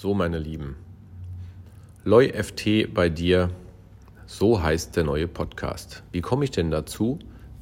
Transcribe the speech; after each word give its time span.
So, 0.00 0.14
meine 0.14 0.38
Lieben, 0.38 0.76
Loi 2.04 2.28
FT 2.32 2.94
bei 2.94 3.08
dir, 3.08 3.50
so 4.26 4.62
heißt 4.62 4.94
der 4.94 5.02
neue 5.02 5.26
Podcast. 5.26 6.04
Wie 6.12 6.20
komme 6.20 6.44
ich 6.44 6.52
denn 6.52 6.70
dazu, 6.70 7.18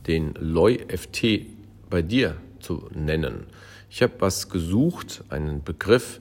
den 0.07 0.35
Loi 0.35 0.85
FT 0.87 1.47
bei 1.89 2.03
dir 2.03 2.37
zu 2.61 2.91
nennen? 2.95 3.47
Ich 3.89 4.03
habe 4.03 4.13
was 4.19 4.51
gesucht, 4.51 5.25
einen 5.31 5.65
Begriff, 5.65 6.21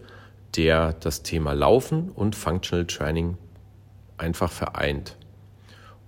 der 0.55 0.93
das 0.93 1.21
Thema 1.21 1.51
Laufen 1.51 2.11
und 2.11 2.37
Functional 2.37 2.85
Training 2.85 3.37
einfach 4.15 4.53
vereint. 4.53 5.17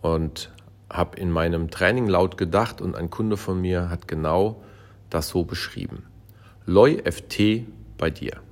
Und 0.01 0.53
habe 0.89 1.19
in 1.19 1.31
meinem 1.31 1.69
Training 1.69 2.07
laut 2.07 2.37
gedacht 2.37 2.79
und 2.79 2.95
ein 2.95 3.09
Kunde 3.09 3.35
von 3.35 3.59
mir 3.59 3.89
hat 3.89 4.07
genau 4.07 4.63
das 5.09 5.27
so 5.27 5.43
beschrieben. 5.43 6.03
Loi 6.65 6.97
FT 7.03 7.65
bei 7.97 8.09
dir. 8.09 8.46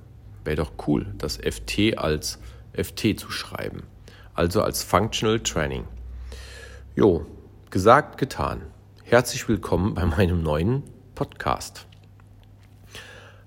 Wäre 0.46 0.56
doch 0.56 0.86
cool, 0.86 1.06
das 1.18 1.38
FT 1.38 1.98
als 1.98 2.38
FT 2.72 3.18
zu 3.18 3.32
schreiben. 3.32 3.82
Also 4.32 4.62
als 4.62 4.84
Functional 4.84 5.40
Training. 5.40 5.82
Jo, 6.94 7.26
gesagt, 7.70 8.16
getan. 8.16 8.62
Herzlich 9.02 9.48
willkommen 9.48 9.94
bei 9.94 10.06
meinem 10.06 10.44
neuen 10.44 10.84
Podcast. 11.16 11.88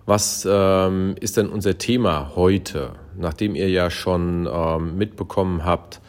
Was 0.05 0.45
ähm, 0.49 1.15
ist 1.21 1.37
denn 1.37 1.47
unser 1.47 1.77
Thema 1.77 2.33
heute? 2.35 2.91
Nachdem 3.15 3.55
ihr 3.55 3.69
ja 3.69 3.89
schon 3.89 4.45
ähm, 4.51 4.97
mitbekommen 4.97 5.63
habt, 5.63 6.01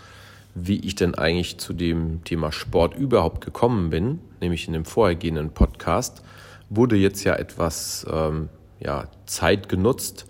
wie 0.56 0.80
ich 0.80 0.96
denn 0.96 1.14
eigentlich 1.14 1.58
zu 1.58 1.72
dem 1.72 2.24
Thema 2.24 2.50
Sport 2.50 2.96
überhaupt 2.96 3.44
gekommen 3.44 3.90
bin, 3.90 4.18
nämlich 4.40 4.66
in 4.66 4.72
dem 4.72 4.84
vorhergehenden 4.84 5.50
Podcast, 5.50 6.24
wurde 6.68 6.96
jetzt 6.96 7.22
ja 7.22 7.36
etwas 7.36 8.04
ähm, 8.10 8.48
ja, 8.80 9.04
Zeit 9.26 9.68
genutzt, 9.68 10.26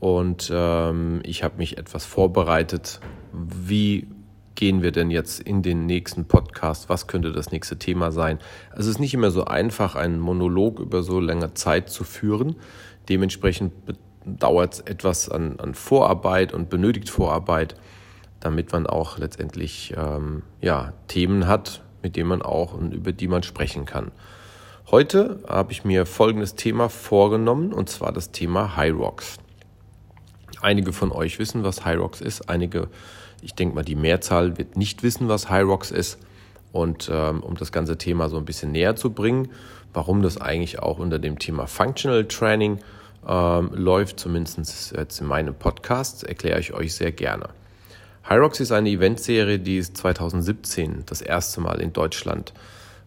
und 0.00 0.50
ähm, 0.52 1.20
ich 1.24 1.44
habe 1.44 1.58
mich 1.58 1.78
etwas 1.78 2.06
vorbereitet. 2.06 3.00
Wie 3.32 4.08
gehen 4.54 4.82
wir 4.82 4.92
denn 4.92 5.10
jetzt 5.10 5.40
in 5.40 5.62
den 5.62 5.86
nächsten 5.86 6.24
Podcast? 6.24 6.88
Was 6.88 7.06
könnte 7.06 7.32
das 7.32 7.52
nächste 7.52 7.78
Thema 7.78 8.10
sein? 8.10 8.38
Es 8.76 8.86
ist 8.86 8.98
nicht 8.98 9.14
immer 9.14 9.30
so 9.30 9.44
einfach, 9.44 9.94
einen 9.94 10.18
Monolog 10.18 10.80
über 10.80 11.02
so 11.02 11.20
lange 11.20 11.52
Zeit 11.54 11.90
zu 11.90 12.04
führen. 12.04 12.56
Dementsprechend 13.08 13.72
dauert 14.24 14.74
es 14.74 14.80
etwas 14.80 15.28
an, 15.28 15.60
an, 15.60 15.74
Vorarbeit 15.74 16.52
und 16.52 16.70
benötigt 16.70 17.10
Vorarbeit, 17.10 17.74
damit 18.40 18.72
man 18.72 18.86
auch 18.86 19.18
letztendlich 19.18 19.94
ähm, 19.96 20.42
ja, 20.60 20.94
Themen 21.08 21.46
hat, 21.46 21.82
mit 22.02 22.16
denen 22.16 22.28
man 22.28 22.42
auch 22.42 22.72
und 22.74 22.94
über 22.94 23.12
die 23.12 23.28
man 23.28 23.42
sprechen 23.42 23.84
kann. 23.84 24.12
Heute 24.90 25.40
habe 25.46 25.72
ich 25.72 25.84
mir 25.84 26.06
folgendes 26.06 26.54
Thema 26.54 26.88
vorgenommen, 26.88 27.72
und 27.72 27.88
zwar 27.88 28.12
das 28.12 28.32
Thema 28.32 28.76
High 28.76 28.94
Rocks. 28.94 29.38
Einige 30.60 30.92
von 30.92 31.12
euch 31.12 31.38
wissen, 31.38 31.64
was 31.64 31.84
Hyrox 31.84 32.20
ist. 32.20 32.48
Einige, 32.48 32.88
ich 33.42 33.54
denke 33.54 33.74
mal, 33.74 33.84
die 33.84 33.96
Mehrzahl 33.96 34.58
wird 34.58 34.76
nicht 34.76 35.02
wissen, 35.02 35.28
was 35.28 35.50
Hyrox 35.50 35.90
ist. 35.90 36.18
Und 36.72 37.10
ähm, 37.12 37.42
um 37.42 37.56
das 37.56 37.72
ganze 37.72 37.98
Thema 37.98 38.28
so 38.28 38.36
ein 38.36 38.44
bisschen 38.44 38.72
näher 38.72 38.94
zu 38.94 39.10
bringen, 39.10 39.48
warum 39.92 40.22
das 40.22 40.40
eigentlich 40.40 40.78
auch 40.78 40.98
unter 40.98 41.18
dem 41.18 41.38
Thema 41.38 41.66
Functional 41.66 42.26
Training 42.26 42.78
ähm, 43.26 43.70
läuft, 43.74 44.20
zumindest 44.20 44.94
jetzt 44.96 45.20
in 45.20 45.26
meinem 45.26 45.54
Podcast, 45.54 46.24
erkläre 46.24 46.60
ich 46.60 46.72
euch 46.72 46.94
sehr 46.94 47.12
gerne. 47.12 47.48
Hyrox 48.22 48.60
ist 48.60 48.70
eine 48.70 48.90
Eventserie, 48.90 49.58
die 49.58 49.82
2017 49.82 51.04
das 51.06 51.20
erste 51.20 51.60
Mal 51.60 51.80
in 51.80 51.92
Deutschland 51.92 52.52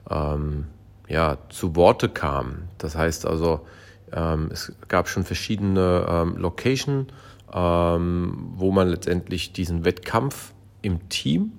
ähm, 0.09 0.65
ja, 1.07 1.37
zu 1.49 1.75
Worte 1.75 2.09
kam. 2.09 2.63
Das 2.77 2.95
heißt 2.95 3.25
also, 3.25 3.65
ähm, 4.11 4.49
es 4.51 4.73
gab 4.87 5.07
schon 5.07 5.23
verschiedene 5.23 6.05
ähm, 6.09 6.37
Location 6.37 7.07
wo 7.53 8.71
man 8.71 8.87
letztendlich 8.87 9.53
diesen 9.53 9.85
Wettkampf 9.85 10.53
im 10.81 11.07
Team, 11.09 11.51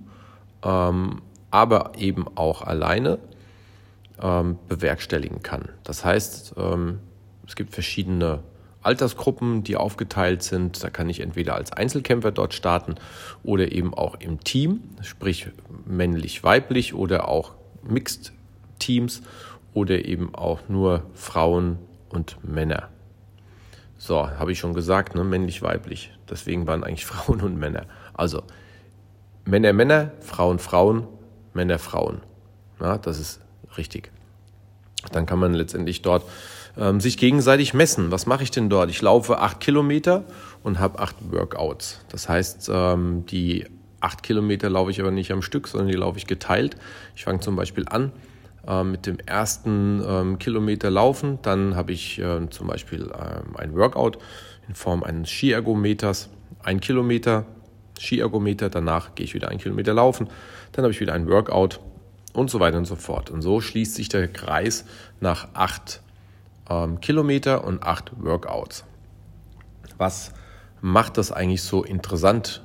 ähm, 0.65 1.23
aber 1.51 1.93
eben 1.97 2.27
auch 2.35 2.63
alleine 2.63 3.19
ähm, 4.21 4.59
bewerkstelligen 4.69 5.43
kann. 5.43 5.69
Das 5.85 6.05
heißt, 6.05 6.55
ähm, 6.57 6.99
es 7.47 7.55
gibt 7.57 7.73
verschiedene 7.73 8.41
Altersgruppen, 8.83 9.65
die 9.65 9.77
aufgeteilt 9.77 10.43
sind. 10.43 10.83
Da 10.83 10.91
kann 10.91 11.09
ich 11.09 11.21
entweder 11.21 11.55
als 11.55 11.73
Einzelkämpfer 11.73 12.33
dort 12.33 12.55
starten 12.55 12.97
oder 13.43 13.73
eben 13.73 13.95
auch 13.95 14.17
im 14.21 14.43
Team, 14.45 14.81
sprich 15.01 15.49
männlich-weiblich 15.87 16.95
oder 16.95 17.29
auch 17.29 17.53
Mixed 17.83 18.33
Teams 18.79 19.23
oder 19.73 20.05
eben 20.05 20.35
auch 20.35 20.61
nur 20.69 21.05
Frauen 21.15 21.79
und 22.09 22.37
Männer. 22.43 22.89
So, 23.97 24.29
habe 24.29 24.53
ich 24.53 24.59
schon 24.59 24.75
gesagt, 24.75 25.15
ne? 25.15 25.25
männlich-weiblich. 25.25 26.13
Deswegen 26.29 26.67
waren 26.67 26.85
eigentlich 26.85 27.07
Frauen 27.07 27.41
und 27.41 27.59
Männer. 27.59 27.87
Also 28.13 28.43
Männer, 29.45 29.73
Männer, 29.73 30.13
Frauen, 30.21 30.59
Frauen, 30.59 31.07
Männer, 31.53 31.79
Frauen. 31.79 32.21
Ja, 32.81 32.99
das 32.99 33.19
ist 33.19 33.41
richtig. 33.77 34.11
Dann 35.13 35.27
kann 35.27 35.39
man 35.39 35.55
letztendlich 35.55 36.03
dort 36.03 36.25
ähm, 36.77 37.01
sich 37.01 37.19
gegenseitig 37.19 37.75
messen. 37.75 38.11
Was 38.11 38.27
mache 38.27 38.43
ich 38.43 38.51
denn 38.51 38.69
dort? 38.69 38.91
Ich 38.91 39.03
laufe 39.03 39.39
acht 39.39 39.61
Kilometer 39.61 40.25
und 40.63 40.79
habe 40.79 40.99
acht 40.99 41.17
Workouts. 41.31 42.01
Das 42.09 42.29
heißt, 42.29 42.71
ähm, 42.73 43.27
die 43.27 43.67
acht 44.01 44.23
Kilometer 44.23 44.71
laufe 44.71 44.91
ich 44.91 45.01
aber 45.01 45.11
nicht 45.11 45.31
am 45.33 45.43
Stück, 45.43 45.69
sondern 45.69 45.89
die 45.89 45.97
laufe 45.97 46.19
ich 46.19 46.27
geteilt. 46.27 46.77
Ich 47.15 47.25
fange 47.25 47.41
zum 47.41 47.57
Beispiel 47.57 47.87
an 47.89 48.13
mit 48.85 49.07
dem 49.07 49.19
ersten 49.19 50.03
ähm, 50.07 50.39
Kilometer 50.39 50.91
laufen. 50.91 51.39
Dann 51.43 51.77
habe 51.77 51.93
ich 51.93 52.19
äh, 52.19 52.49
zum 52.51 52.67
Beispiel 52.67 53.03
ähm, 53.13 53.57
ein 53.57 53.75
Workout 53.75 54.19
in 54.69 54.75
Form 54.75 55.03
eines 55.03 55.31
Skiergometers, 55.31 56.31
ein 56.63 56.81
Kilometer 56.81 57.45
Skiergometer. 57.99 58.71
Danach 58.71 59.15
gehe 59.15 59.25
ich 59.25 59.35
wieder 59.35 59.49
einen 59.49 59.61
Kilometer 59.61 59.95
laufen. 59.95 60.29
Dann 60.73 60.85
habe 60.85 60.93
ich 60.93 61.01
wieder 61.01 61.13
ein 61.13 61.29
Workout 61.29 61.81
und 62.33 62.51
so 62.51 62.61
weiter 62.61 62.79
und 62.79 62.87
so 62.87 62.97
fort. 62.97 63.31
Und 63.31 63.43
so 63.43 63.61
schließt 63.61 63.95
sich 63.95 64.09
der 64.09 64.29
Kreis 64.29 64.85
nach 65.21 65.49
acht 65.55 66.03
ähm, 66.69 67.01
Kilometer 67.01 67.65
und 67.65 67.83
acht 67.83 68.13
Workouts. 68.19 68.85
Was 69.99 70.33
macht 70.81 71.17
das 71.19 71.33
eigentlich 71.33 71.63
so 71.63 71.85
interessant 71.85 72.63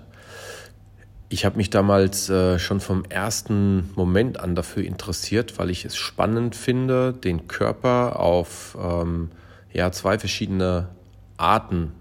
ich 1.29 1.45
habe 1.45 1.57
mich 1.57 1.69
damals 1.69 2.29
äh, 2.29 2.57
schon 2.57 2.79
vom 2.79 3.05
ersten 3.05 3.91
Moment 3.95 4.39
an 4.39 4.55
dafür 4.55 4.83
interessiert, 4.83 5.59
weil 5.59 5.69
ich 5.69 5.85
es 5.85 5.95
spannend 5.95 6.55
finde, 6.55 7.13
den 7.13 7.47
Körper 7.47 8.19
auf 8.19 8.75
ähm, 8.81 9.29
ja, 9.71 9.91
zwei 9.91 10.17
verschiedene 10.17 10.89
Arten 11.37 11.91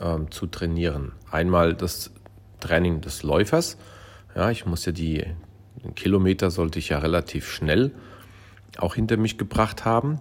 ähm, 0.00 0.30
zu 0.30 0.46
trainieren. 0.46 1.12
Einmal 1.30 1.74
das 1.74 2.10
Training 2.60 3.00
des 3.00 3.22
Läufers. 3.22 3.78
Ja, 4.34 4.50
ich 4.50 4.66
muss 4.66 4.84
ja 4.84 4.92
die 4.92 5.24
Kilometer 5.96 6.50
sollte 6.50 6.78
ich 6.78 6.90
ja 6.90 6.98
relativ 6.98 7.48
schnell 7.48 7.92
auch 8.76 8.94
hinter 8.94 9.16
mich 9.16 9.38
gebracht 9.38 9.86
haben 9.86 10.20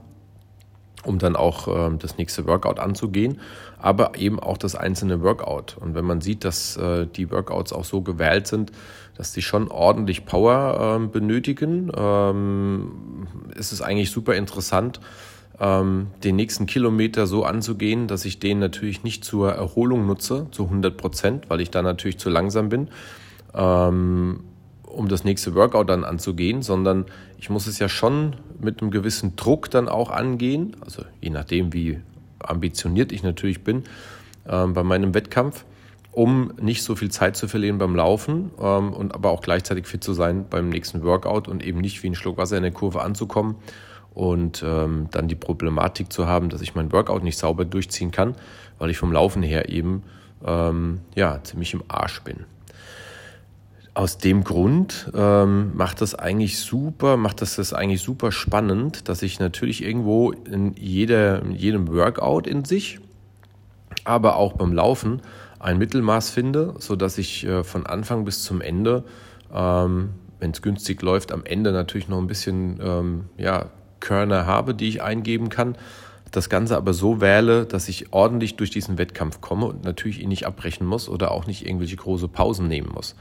um 1.07 1.19
dann 1.19 1.35
auch 1.35 1.67
äh, 1.67 1.97
das 1.97 2.17
nächste 2.17 2.45
Workout 2.45 2.79
anzugehen, 2.79 3.39
aber 3.79 4.17
eben 4.17 4.39
auch 4.39 4.57
das 4.57 4.75
einzelne 4.75 5.21
Workout. 5.21 5.77
Und 5.79 5.95
wenn 5.95 6.05
man 6.05 6.21
sieht, 6.21 6.43
dass 6.43 6.77
äh, 6.77 7.07
die 7.07 7.31
Workouts 7.31 7.73
auch 7.73 7.85
so 7.85 8.01
gewählt 8.01 8.47
sind, 8.47 8.71
dass 9.15 9.31
die 9.31 9.41
schon 9.41 9.69
ordentlich 9.69 10.25
Power 10.25 10.99
äh, 11.01 11.07
benötigen, 11.07 11.91
ähm, 11.95 13.27
ist 13.55 13.71
es 13.71 13.81
eigentlich 13.81 14.11
super 14.11 14.35
interessant, 14.35 14.99
ähm, 15.59 16.07
den 16.23 16.35
nächsten 16.35 16.67
Kilometer 16.67 17.25
so 17.25 17.43
anzugehen, 17.43 18.07
dass 18.07 18.25
ich 18.25 18.39
den 18.39 18.59
natürlich 18.59 19.03
nicht 19.03 19.23
zur 19.23 19.53
Erholung 19.53 20.05
nutze, 20.05 20.47
zu 20.51 20.65
100 20.65 20.97
Prozent, 20.97 21.49
weil 21.49 21.61
ich 21.61 21.71
da 21.71 21.81
natürlich 21.81 22.19
zu 22.19 22.29
langsam 22.29 22.69
bin. 22.69 22.89
Ähm, 23.55 24.41
um 24.87 25.07
das 25.07 25.23
nächste 25.23 25.53
Workout 25.53 25.89
dann 25.89 26.03
anzugehen, 26.03 26.61
sondern 26.61 27.05
ich 27.37 27.49
muss 27.49 27.67
es 27.67 27.79
ja 27.79 27.89
schon 27.89 28.35
mit 28.59 28.81
einem 28.81 28.91
gewissen 28.91 29.35
Druck 29.35 29.69
dann 29.69 29.87
auch 29.87 30.09
angehen, 30.09 30.75
also 30.81 31.03
je 31.21 31.29
nachdem, 31.29 31.73
wie 31.73 31.99
ambitioniert 32.39 33.11
ich 33.11 33.23
natürlich 33.23 33.63
bin 33.63 33.83
äh, 34.45 34.65
bei 34.67 34.83
meinem 34.83 35.13
Wettkampf, 35.13 35.65
um 36.11 36.53
nicht 36.59 36.83
so 36.83 36.95
viel 36.95 37.11
Zeit 37.11 37.35
zu 37.37 37.47
verlieren 37.47 37.77
beim 37.77 37.95
Laufen 37.95 38.51
ähm, 38.59 38.91
und 38.91 39.13
aber 39.13 39.29
auch 39.29 39.41
gleichzeitig 39.41 39.85
fit 39.85 40.03
zu 40.03 40.13
sein 40.13 40.45
beim 40.49 40.69
nächsten 40.69 41.03
Workout 41.03 41.47
und 41.47 41.63
eben 41.63 41.79
nicht 41.79 42.01
wie 42.01 42.07
ein 42.07 42.15
Schluck 42.15 42.37
Wasser 42.37 42.57
in 42.57 42.63
der 42.63 42.71
Kurve 42.71 43.01
anzukommen 43.01 43.55
und 44.13 44.63
ähm, 44.65 45.07
dann 45.11 45.27
die 45.27 45.35
Problematik 45.35 46.11
zu 46.11 46.25
haben, 46.25 46.49
dass 46.49 46.61
ich 46.61 46.73
mein 46.73 46.91
Workout 46.91 47.23
nicht 47.23 47.37
sauber 47.37 47.65
durchziehen 47.65 48.09
kann, 48.09 48.35
weil 48.79 48.89
ich 48.89 48.97
vom 48.97 49.11
Laufen 49.11 49.43
her 49.43 49.69
eben 49.69 50.01
ähm, 50.43 51.01
ja 51.15 51.43
ziemlich 51.43 51.73
im 51.73 51.83
Arsch 51.87 52.21
bin 52.23 52.45
aus 53.97 54.19
dem 54.19 54.43
Grund 54.43 55.11
ähm, 55.15 55.71
macht 55.75 56.01
das 56.01 56.13
eigentlich 56.13 56.59
super, 56.59 57.17
macht 57.17 57.41
das 57.41 57.55
das 57.55 57.73
eigentlich 57.73 58.03
super 58.03 58.31
spannend, 58.31 59.09
dass 59.09 59.23
ich 59.23 59.39
natürlich 59.39 59.83
irgendwo 59.83 60.31
in, 60.31 60.75
jeder, 60.77 61.41
in 61.41 61.51
jedem 61.51 61.87
Workout 61.87 62.45
in 62.45 62.63
sich, 62.63 62.99
aber 64.03 64.35
auch 64.35 64.53
beim 64.53 64.71
Laufen 64.71 65.23
ein 65.57 65.79
Mittelmaß 65.79 66.29
finde, 66.29 66.75
so 66.77 66.95
dass 66.95 67.17
ich 67.17 67.43
äh, 67.47 67.63
von 67.63 67.87
Anfang 67.87 68.23
bis 68.23 68.43
zum 68.43 68.61
Ende, 68.61 69.03
ähm, 69.51 70.11
wenn 70.39 70.51
es 70.51 70.61
günstig 70.61 71.01
läuft, 71.01 71.31
am 71.31 71.43
Ende 71.43 71.71
natürlich 71.71 72.07
noch 72.07 72.19
ein 72.19 72.27
bisschen 72.27 72.79
ähm, 72.79 73.23
ja, 73.39 73.71
Körner 73.99 74.45
habe, 74.45 74.75
die 74.75 74.89
ich 74.89 75.01
eingeben 75.01 75.49
kann, 75.49 75.75
das 76.31 76.49
Ganze 76.49 76.77
aber 76.77 76.93
so 76.93 77.19
wähle, 77.19 77.65
dass 77.65 77.89
ich 77.89 78.13
ordentlich 78.13 78.57
durch 78.57 78.69
diesen 78.69 78.99
Wettkampf 78.99 79.41
komme 79.41 79.65
und 79.65 79.83
natürlich 79.85 80.21
ihn 80.21 80.29
nicht 80.29 80.45
abbrechen 80.45 80.85
muss 80.85 81.09
oder 81.09 81.31
auch 81.31 81.47
nicht 81.47 81.65
irgendwelche 81.65 81.95
große 81.95 82.27
Pausen 82.27 82.67
nehmen 82.67 82.91
muss. 82.93 83.15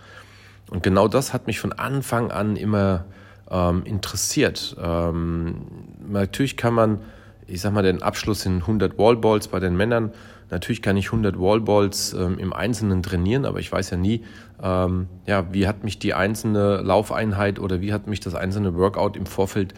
Und 0.71 0.83
genau 0.83 1.09
das 1.09 1.33
hat 1.33 1.47
mich 1.47 1.61
von 1.61 1.73
Anfang 1.73 2.31
an 2.31 2.57
immer 2.57 3.05
ähm, 3.51 3.85
interessiert. 3.85 4.77
Ähm, 4.83 5.67
natürlich 6.09 6.57
kann 6.57 6.75
man, 6.75 7.01
ich 7.47 7.61
sag 7.61 7.73
mal, 7.73 7.83
den 7.83 8.03
Abschluss 8.03 8.45
in 8.47 8.57
100 8.57 8.99
Wallballs 8.99 9.49
bei 9.49 9.61
den 9.61 9.77
Männern, 9.77 10.13
natürlich 10.51 10.83
kann 10.83 10.97
ich 10.97 11.07
100 11.07 11.39
Wallballs 11.39 12.13
ähm, 12.15 12.39
im 12.39 12.53
Einzelnen 12.53 13.03
trainieren, 13.03 13.45
aber 13.45 13.59
ich 13.59 13.71
weiß 13.71 13.91
ja 13.91 13.97
nie, 13.97 14.25
ähm, 14.63 15.07
ja, 15.27 15.53
wie 15.53 15.67
hat 15.67 15.85
mich 15.85 15.99
die 15.99 16.15
einzelne 16.15 16.79
Laufeinheit 16.79 17.59
oder 17.59 17.81
wie 17.81 17.93
hat 17.93 18.07
mich 18.07 18.21
das 18.21 18.35
einzelne 18.35 18.75
Workout 18.75 19.17
im 19.17 19.27
Vorfeld 19.27 19.75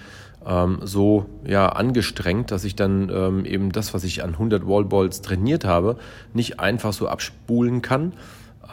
ähm, 0.47 0.81
so 0.83 1.27
ja, 1.45 1.69
angestrengt, 1.69 2.51
dass 2.51 2.65
ich 2.65 2.77
dann 2.77 3.11
ähm, 3.11 3.45
eben 3.45 3.73
das, 3.73 3.93
was 3.95 4.05
ich 4.05 4.23
an 4.23 4.31
100 4.31 4.67
Wallballs 4.67 5.21
trainiert 5.21 5.65
habe, 5.65 5.97
nicht 6.33 6.61
einfach 6.61 6.93
so 6.93 7.09
abspulen 7.09 7.83
kann. 7.83 8.13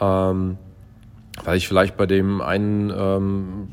Ähm, 0.00 0.58
weil 1.44 1.56
ich 1.56 1.68
vielleicht 1.68 1.96
bei 1.96 2.06
dem 2.06 2.40
einen, 2.40 2.90
ähm, 2.96 3.68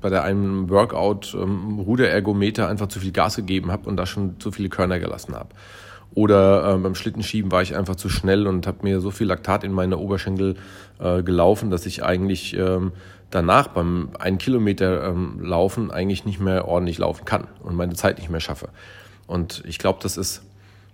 bei 0.00 0.10
der 0.10 0.24
einen 0.24 0.68
Workout 0.68 1.34
ähm, 1.34 1.78
Ruderergometer 1.78 2.68
einfach 2.68 2.88
zu 2.88 3.00
viel 3.00 3.12
Gas 3.12 3.36
gegeben 3.36 3.70
habe 3.70 3.88
und 3.88 3.96
da 3.96 4.06
schon 4.06 4.40
zu 4.40 4.52
viele 4.52 4.68
Körner 4.68 4.98
gelassen 4.98 5.34
habe. 5.34 5.50
Oder 6.14 6.74
äh, 6.74 6.78
beim 6.78 6.94
Schlittenschieben 6.94 7.50
war 7.50 7.62
ich 7.62 7.76
einfach 7.76 7.96
zu 7.96 8.08
schnell 8.08 8.46
und 8.46 8.66
habe 8.66 8.78
mir 8.82 9.00
so 9.00 9.10
viel 9.10 9.26
Laktat 9.26 9.64
in 9.64 9.72
meine 9.72 9.98
Oberschenkel 9.98 10.56
äh, 11.00 11.22
gelaufen, 11.22 11.70
dass 11.70 11.86
ich 11.86 12.04
eigentlich 12.04 12.56
ähm, 12.56 12.92
danach 13.30 13.68
beim 13.68 14.10
einen 14.18 14.38
Kilometer 14.38 15.08
ähm, 15.08 15.40
Laufen 15.42 15.90
eigentlich 15.90 16.24
nicht 16.24 16.40
mehr 16.40 16.68
ordentlich 16.68 16.98
laufen 16.98 17.24
kann 17.24 17.48
und 17.62 17.74
meine 17.74 17.94
Zeit 17.94 18.18
nicht 18.18 18.30
mehr 18.30 18.40
schaffe. 18.40 18.68
Und 19.26 19.62
ich 19.66 19.78
glaube, 19.78 19.98
das 20.02 20.16
ist 20.16 20.42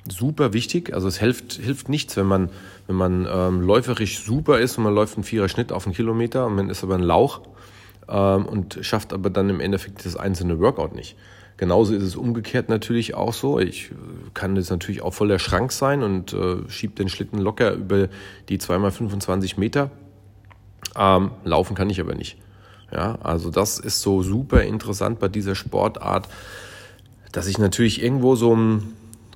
super 0.09 0.53
wichtig. 0.53 0.95
Also 0.95 1.09
es 1.09 1.19
hilft, 1.19 1.55
hilft 1.55 1.89
nichts, 1.89 2.17
wenn 2.17 2.27
man, 2.27 2.51
wenn 2.87 2.97
man 2.97 3.27
ähm, 3.31 3.61
läuferisch 3.61 4.23
super 4.23 4.59
ist 4.59 4.79
und 4.79 4.85
man 4.85 4.95
läuft 4.95 5.17
einen 5.17 5.25
Vierer 5.25 5.49
Schnitt 5.49 5.73
auf 5.73 5.87
einen 5.87 5.95
Kilometer 5.95 6.47
und 6.47 6.55
man 6.55 6.71
ist 6.71 6.83
aber 6.83 6.95
ein 6.95 7.03
Lauch 7.03 7.41
ähm, 8.09 8.47
und 8.47 8.79
schafft 8.83 9.13
aber 9.13 9.31
dann 9.31 9.51
im 9.51 9.61
Endeffekt 9.61 10.05
das 10.05 10.17
einzelne 10.17 10.59
Workout 10.59 10.95
nicht. 10.95 11.17
Genauso 11.57 11.95
ist 11.95 12.03
es 12.03 12.17
umgekehrt 12.17 12.71
natürlich 12.71 13.15
auch 13.15 13.35
so. 13.35 13.59
Ich 13.59 13.91
kann 14.33 14.57
jetzt 14.57 14.71
natürlich 14.71 15.03
auch 15.03 15.13
voller 15.13 15.39
Schrank 15.39 15.73
sein 15.73 16.03
und 16.03 16.33
äh, 16.33 16.69
schiebe 16.69 16.95
den 16.95 17.11
Schlitten 17.11 17.39
locker 17.39 17.75
über 17.75 18.09
die 18.49 18.59
2x25 18.59 19.61
Meter. 19.61 19.91
Ähm, 20.97 21.33
laufen 21.45 21.77
kann 21.77 21.91
ich 21.91 22.01
aber 22.01 22.15
nicht. 22.15 22.39
Ja, 22.93 23.19
also 23.23 23.51
das 23.51 23.79
ist 23.79 24.01
so 24.01 24.23
super 24.23 24.63
interessant 24.63 25.21
bei 25.21 25.29
dieser 25.29 25.55
Sportart, 25.55 26.29
dass 27.31 27.47
ich 27.47 27.59
natürlich 27.59 28.03
irgendwo 28.03 28.37
so 28.37 28.57
ein 28.57 28.95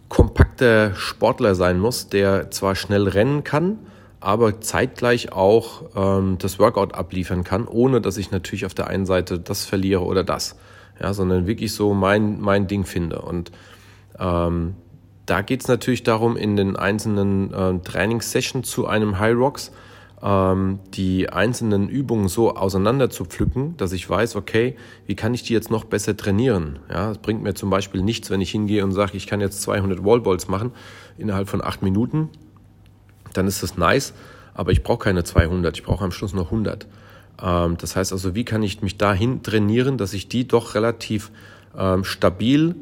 kompakter 0.08 0.94
Sportler 0.94 1.54
sein 1.54 1.78
muss, 1.78 2.08
der 2.08 2.50
zwar 2.50 2.74
schnell 2.74 3.08
rennen 3.08 3.44
kann, 3.44 3.78
aber 4.20 4.60
zeitgleich 4.60 5.32
auch 5.32 5.82
ähm, 5.96 6.38
das 6.38 6.58
Workout 6.58 6.94
abliefern 6.94 7.44
kann, 7.44 7.66
ohne 7.66 8.00
dass 8.00 8.16
ich 8.16 8.30
natürlich 8.30 8.64
auf 8.66 8.74
der 8.74 8.86
einen 8.88 9.06
Seite 9.06 9.38
das 9.38 9.64
verliere 9.64 10.04
oder 10.04 10.24
das 10.24 10.56
ja, 11.00 11.12
sondern 11.12 11.46
wirklich 11.46 11.72
so 11.72 11.94
mein, 11.94 12.40
mein 12.40 12.66
Ding 12.66 12.84
finde. 12.84 13.20
Und 13.22 13.50
ähm, 14.18 14.74
da 15.26 15.42
geht 15.42 15.62
es 15.62 15.68
natürlich 15.68 16.02
darum, 16.02 16.36
in 16.36 16.56
den 16.56 16.76
einzelnen 16.76 17.52
äh, 17.52 17.78
Trainingssessions 17.80 18.68
zu 18.68 18.86
einem 18.86 19.18
High 19.18 19.36
Rocks 19.36 19.72
ähm, 20.24 20.78
die 20.94 21.28
einzelnen 21.28 21.88
Übungen 21.88 22.28
so 22.28 22.56
auseinander 22.56 23.10
zu 23.10 23.26
pflücken, 23.26 23.76
dass 23.76 23.92
ich 23.92 24.08
weiß, 24.08 24.36
okay, 24.36 24.74
wie 25.06 25.14
kann 25.14 25.34
ich 25.34 25.42
die 25.42 25.52
jetzt 25.52 25.70
noch 25.70 25.84
besser 25.84 26.16
trainieren? 26.16 26.78
Ja, 26.90 27.10
es 27.10 27.18
bringt 27.18 27.42
mir 27.42 27.54
zum 27.54 27.68
Beispiel 27.68 28.02
nichts, 28.02 28.30
wenn 28.30 28.40
ich 28.40 28.50
hingehe 28.50 28.82
und 28.82 28.92
sage, 28.92 29.16
ich 29.18 29.26
kann 29.26 29.42
jetzt 29.42 29.60
200 29.62 30.02
Wallballs 30.02 30.48
machen 30.48 30.72
innerhalb 31.18 31.48
von 31.48 31.62
acht 31.62 31.82
Minuten. 31.82 32.30
Dann 33.34 33.46
ist 33.46 33.62
das 33.62 33.76
nice, 33.76 34.14
aber 34.54 34.72
ich 34.72 34.82
brauche 34.82 35.04
keine 35.04 35.24
200, 35.24 35.76
ich 35.76 35.84
brauche 35.84 36.02
am 36.02 36.12
Schluss 36.12 36.32
noch 36.32 36.46
100. 36.46 36.86
Ähm, 37.42 37.76
das 37.76 37.94
heißt 37.94 38.12
also, 38.12 38.34
wie 38.34 38.44
kann 38.44 38.62
ich 38.62 38.80
mich 38.80 38.96
dahin 38.96 39.42
trainieren, 39.42 39.98
dass 39.98 40.14
ich 40.14 40.28
die 40.28 40.48
doch 40.48 40.74
relativ 40.74 41.30
ähm, 41.76 42.02
stabil 42.02 42.76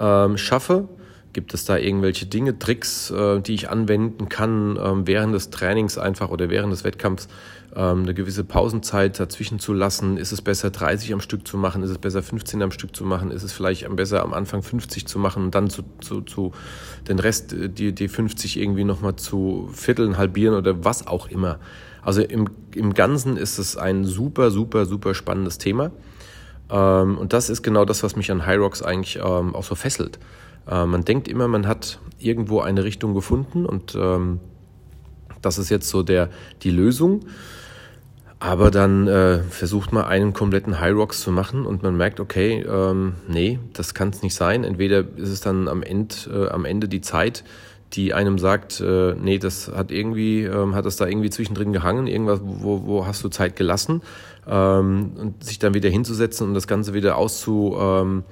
ähm, 0.00 0.38
schaffe? 0.38 0.88
Gibt 1.36 1.52
es 1.52 1.66
da 1.66 1.76
irgendwelche 1.76 2.24
Dinge, 2.24 2.58
Tricks, 2.58 3.10
äh, 3.10 3.42
die 3.42 3.52
ich 3.52 3.68
anwenden 3.68 4.30
kann, 4.30 4.78
ähm, 4.82 5.06
während 5.06 5.34
des 5.34 5.50
Trainings 5.50 5.98
einfach 5.98 6.30
oder 6.30 6.48
während 6.48 6.72
des 6.72 6.82
Wettkampfs 6.82 7.28
ähm, 7.74 8.04
eine 8.04 8.14
gewisse 8.14 8.42
Pausenzeit 8.42 9.20
dazwischen 9.20 9.58
zu 9.58 9.74
lassen? 9.74 10.16
Ist 10.16 10.32
es 10.32 10.40
besser, 10.40 10.70
30 10.70 11.12
am 11.12 11.20
Stück 11.20 11.46
zu 11.46 11.58
machen? 11.58 11.82
Ist 11.82 11.90
es 11.90 11.98
besser, 11.98 12.22
15 12.22 12.62
am 12.62 12.70
Stück 12.70 12.96
zu 12.96 13.04
machen? 13.04 13.30
Ist 13.30 13.42
es 13.42 13.52
vielleicht 13.52 13.86
besser, 13.96 14.22
am 14.22 14.32
Anfang 14.32 14.62
50 14.62 15.06
zu 15.06 15.18
machen 15.18 15.44
und 15.44 15.54
dann 15.54 15.68
zu, 15.68 15.82
zu, 16.00 16.22
zu 16.22 16.52
den 17.06 17.18
Rest, 17.18 17.52
äh, 17.52 17.68
die, 17.68 17.94
die 17.94 18.08
50 18.08 18.58
irgendwie 18.58 18.84
nochmal 18.84 19.16
zu 19.16 19.68
vierteln, 19.74 20.16
halbieren 20.16 20.54
oder 20.54 20.86
was 20.86 21.06
auch 21.06 21.28
immer? 21.28 21.58
Also 22.00 22.22
im, 22.22 22.48
im 22.74 22.94
Ganzen 22.94 23.36
ist 23.36 23.58
es 23.58 23.76
ein 23.76 24.06
super, 24.06 24.50
super, 24.50 24.86
super 24.86 25.12
spannendes 25.12 25.58
Thema. 25.58 25.90
Ähm, 26.70 27.18
und 27.18 27.34
das 27.34 27.50
ist 27.50 27.62
genau 27.62 27.84
das, 27.84 28.02
was 28.02 28.16
mich 28.16 28.30
an 28.30 28.46
High 28.46 28.58
Rocks 28.58 28.82
eigentlich 28.82 29.16
ähm, 29.16 29.54
auch 29.54 29.64
so 29.64 29.74
fesselt. 29.74 30.18
Äh, 30.68 30.86
man 30.86 31.04
denkt 31.04 31.28
immer, 31.28 31.48
man 31.48 31.66
hat 31.66 32.00
irgendwo 32.18 32.60
eine 32.60 32.84
Richtung 32.84 33.14
gefunden 33.14 33.66
und 33.66 33.94
ähm, 33.94 34.40
das 35.42 35.58
ist 35.58 35.70
jetzt 35.70 35.88
so 35.88 36.02
der, 36.02 36.30
die 36.62 36.70
Lösung. 36.70 37.20
Aber 38.38 38.70
dann 38.70 39.08
äh, 39.08 39.38
versucht 39.44 39.92
man 39.92 40.04
einen 40.04 40.34
kompletten 40.34 40.78
High 40.78 40.94
Rocks 40.94 41.20
zu 41.20 41.32
machen 41.32 41.64
und 41.64 41.82
man 41.82 41.96
merkt, 41.96 42.20
okay, 42.20 42.64
ähm, 42.68 43.14
nee, 43.28 43.58
das 43.72 43.94
kann 43.94 44.10
es 44.10 44.22
nicht 44.22 44.34
sein. 44.34 44.62
Entweder 44.62 45.04
ist 45.16 45.30
es 45.30 45.40
dann 45.40 45.68
am 45.68 45.82
Ende, 45.82 46.14
äh, 46.30 46.48
am 46.50 46.66
Ende 46.66 46.86
die 46.86 47.00
Zeit, 47.00 47.44
die 47.94 48.12
einem 48.12 48.38
sagt, 48.38 48.80
äh, 48.80 49.14
nee, 49.14 49.38
das 49.38 49.72
hat 49.74 49.90
irgendwie, 49.90 50.42
ähm, 50.42 50.74
hat 50.74 50.84
das 50.84 50.96
da 50.96 51.06
irgendwie 51.06 51.30
zwischendrin 51.30 51.72
gehangen, 51.72 52.06
irgendwas, 52.06 52.40
wo, 52.42 52.84
wo 52.84 53.06
hast 53.06 53.24
du 53.24 53.30
Zeit 53.30 53.56
gelassen 53.56 54.02
ähm, 54.46 55.12
und 55.16 55.42
sich 55.42 55.58
dann 55.58 55.72
wieder 55.72 55.88
hinzusetzen 55.88 56.46
und 56.46 56.54
das 56.54 56.66
Ganze 56.66 56.92
wieder 56.92 57.16
auszu, 57.16 57.74
ähm, 57.80 58.24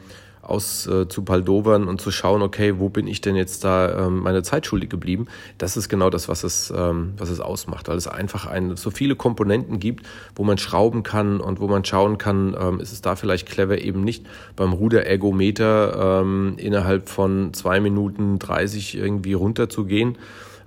aus 0.49 0.87
äh, 0.87 1.09
zu 1.09 1.23
Paldovern 1.23 1.89
und 1.89 2.01
zu 2.01 2.11
schauen, 2.11 2.43
okay, 2.43 2.79
wo 2.79 2.89
bin 2.89 3.07
ich 3.07 3.21
denn 3.21 3.37
jetzt 3.37 3.65
da 3.65 4.07
ähm, 4.07 4.21
meine 4.21 4.43
Zeit 4.43 4.67
schuldig 4.67 4.91
geblieben? 4.91 5.27
Das 5.59 5.77
ist 5.77 5.89
genau 5.89 6.11
das, 6.11 6.29
was 6.29 6.45
es, 6.45 6.73
ähm, 6.77 7.15
was 7.17 7.31
es 7.31 7.41
ausmacht, 7.41 7.89
weil 7.89 7.97
es 7.97 8.07
einfach 8.07 8.47
ein, 8.47 8.77
so 8.77 8.91
viele 8.91 9.17
Komponenten 9.17 9.81
gibt, 9.81 10.07
wo 10.37 10.45
man 10.45 10.59
schrauben 10.59 11.03
kann 11.03 11.41
und 11.41 11.61
wo 11.61 11.69
man 11.69 11.85
schauen 11.85 12.19
kann, 12.19 12.57
ähm, 12.59 12.81
ist 12.81 12.93
es 12.93 13.01
da 13.01 13.17
vielleicht 13.17 13.49
clever, 13.49 13.79
eben 13.79 14.03
nicht 14.03 14.27
beim 14.57 14.73
Ruderergometer 14.73 16.21
ähm, 16.21 16.55
innerhalb 16.57 17.09
von 17.09 17.53
zwei 17.55 17.81
Minuten 17.81 18.39
30 18.39 18.97
irgendwie 18.97 19.33
runterzugehen, 19.33 20.19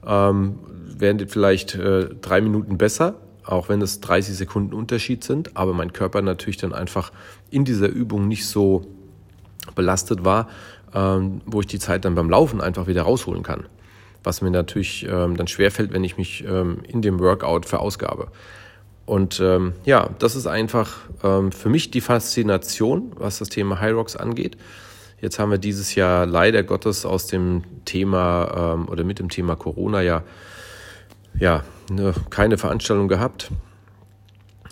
ähm, 0.06 0.59
wären 1.00 1.19
vielleicht 1.27 1.75
äh, 1.75 2.09
drei 2.21 2.41
Minuten 2.41 2.77
besser, 2.77 3.15
auch 3.44 3.69
wenn 3.69 3.81
es 3.81 4.02
30 4.02 4.35
Sekunden 4.35 4.73
Unterschied 4.73 5.23
sind, 5.23 5.56
aber 5.56 5.73
mein 5.73 5.94
Körper 5.94 6.21
natürlich 6.21 6.57
dann 6.57 6.73
einfach 6.73 7.11
in 7.49 7.66
dieser 7.66 7.87
Übung 7.87 8.28
nicht 8.28 8.45
so 8.45 8.85
belastet 9.76 10.26
war, 10.26 10.47
ähm, 10.94 11.42
wo 11.45 11.62
ich 11.62 11.68
die 11.68 11.80
Zeit 11.80 12.06
dann 12.06 12.16
beim 12.16 12.30
Laufen 12.30 12.62
einfach 12.62 12.88
wieder 12.88 13.04
rausholen 13.04 13.44
kann. 13.44 13.66
Was 14.24 14.42
mir 14.42 14.52
natürlich 14.52 15.07
ähm, 15.09 15.38
dann 15.38 15.47
schwerfällt, 15.47 15.94
wenn 15.94 16.04
ich 16.04 16.18
mich 16.18 16.44
ähm, 16.45 16.80
in 16.88 17.02
dem 17.02 17.19
Workout 17.19 17.66
verausgabe. 17.66 18.28
Und 19.06 19.40
ähm, 19.40 19.74
ja, 19.86 20.09
das 20.19 20.36
ist 20.36 20.47
einfach 20.47 20.97
ähm, 21.24 21.54
für 21.54 21.69
mich 21.69 21.92
die 21.92 22.02
Faszination, 22.02 23.14
was 23.16 23.40
das 23.40 23.47
Thema 23.47 23.80
High 23.80 23.94
Rocks 23.94 24.18
angeht. 24.18 24.57
Jetzt 25.21 25.40
haben 25.40 25.50
wir 25.50 25.57
dieses 25.57 25.95
Jahr 25.95 26.26
leider 26.26 26.62
Gottes 26.62 27.06
aus 27.06 27.26
dem 27.26 27.64
Thema 27.86 28.76
ähm, 28.76 28.90
oder 28.90 29.04
mit 29.04 29.19
dem 29.19 29.30
Thema 29.30 29.56
Corona 29.56 30.02
ja, 30.02 30.24
ja 31.40 31.64
ne, 31.90 32.14
keine 32.30 32.57
Veranstaltung 32.57 33.07
gehabt. 33.07 33.50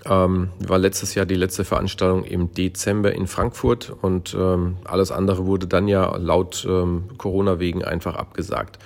Ähm, 0.07 0.49
war 0.59 0.77
letztes 0.77 1.15
Jahr 1.15 1.25
die 1.25 1.35
letzte 1.35 1.63
Veranstaltung 1.63 2.23
im 2.25 2.53
Dezember 2.53 3.13
in 3.13 3.25
Frankfurt 3.25 3.91
und 4.01 4.35
ähm, 4.39 4.77
alles 4.83 5.11
andere 5.11 5.47
wurde 5.47 5.65
dann 5.65 5.87
ja 5.87 6.15
laut 6.17 6.65
ähm, 6.69 7.05
Corona 7.17 7.59
wegen 7.59 7.83
einfach 7.83 8.15
abgesagt. 8.15 8.77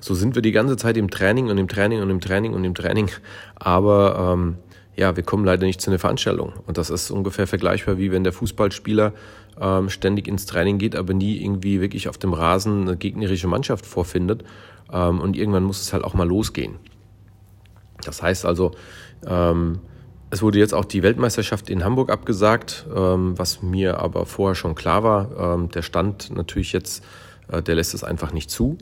So 0.00 0.14
sind 0.14 0.34
wir 0.34 0.42
die 0.42 0.52
ganze 0.52 0.76
Zeit 0.76 0.96
im 0.96 1.10
Training 1.10 1.48
und 1.48 1.58
im 1.58 1.68
Training 1.68 2.02
und 2.02 2.10
im 2.10 2.20
Training 2.20 2.54
und 2.54 2.64
im 2.64 2.74
Training, 2.74 3.08
aber 3.56 4.34
ähm, 4.34 4.56
ja, 4.98 5.14
wir 5.14 5.22
kommen 5.22 5.44
leider 5.44 5.64
nicht 5.64 5.80
zu 5.80 5.90
einer 5.90 6.00
Veranstaltung. 6.00 6.54
Und 6.66 6.76
das 6.76 6.90
ist 6.90 7.12
ungefähr 7.12 7.46
vergleichbar 7.46 7.98
wie 7.98 8.10
wenn 8.10 8.24
der 8.24 8.32
Fußballspieler 8.32 9.12
ähm, 9.60 9.90
ständig 9.90 10.26
ins 10.26 10.46
Training 10.46 10.78
geht, 10.78 10.96
aber 10.96 11.14
nie 11.14 11.40
irgendwie 11.40 11.80
wirklich 11.80 12.08
auf 12.08 12.18
dem 12.18 12.32
Rasen 12.32 12.82
eine 12.82 12.96
gegnerische 12.96 13.46
Mannschaft 13.46 13.86
vorfindet. 13.86 14.42
Ähm, 14.92 15.20
und 15.20 15.36
irgendwann 15.36 15.62
muss 15.62 15.80
es 15.80 15.92
halt 15.92 16.02
auch 16.02 16.14
mal 16.14 16.26
losgehen. 16.26 16.74
Das 18.04 18.22
heißt 18.22 18.44
also, 18.44 18.72
ähm, 19.24 19.78
es 20.30 20.42
wurde 20.42 20.58
jetzt 20.58 20.74
auch 20.74 20.84
die 20.84 21.02
Weltmeisterschaft 21.02 21.70
in 21.70 21.84
Hamburg 21.84 22.10
abgesagt, 22.10 22.86
ähm, 22.94 23.38
was 23.38 23.62
mir 23.62 23.98
aber 23.98 24.26
vorher 24.26 24.54
schon 24.54 24.74
klar 24.74 25.02
war. 25.02 25.54
Ähm, 25.54 25.70
der 25.70 25.82
Stand 25.82 26.30
natürlich 26.34 26.72
jetzt, 26.72 27.02
äh, 27.50 27.62
der 27.62 27.76
lässt 27.76 27.94
es 27.94 28.04
einfach 28.04 28.32
nicht 28.32 28.50
zu, 28.50 28.76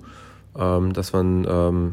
ähm, 0.58 0.92
dass 0.92 1.12
man 1.12 1.46